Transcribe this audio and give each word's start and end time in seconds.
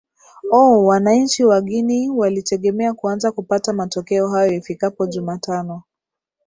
o 0.51 0.85
wananchi 0.85 1.43
wa 1.45 1.61
guinea 1.61 2.11
walitegemea 2.11 2.93
kuanza 2.93 3.31
kupata 3.31 3.73
matokeo 3.73 4.29
hayo 4.29 4.53
ifikapo 4.53 5.07
jumatano 5.07 5.83